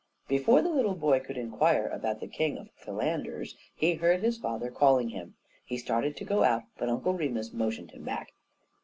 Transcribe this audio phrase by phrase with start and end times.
[0.27, 4.71] Before the little boy could inquire about the King of Philanders he heard his father
[4.71, 5.35] calling him.
[5.63, 8.33] He started to go out, but Uncle Remus motioned him back.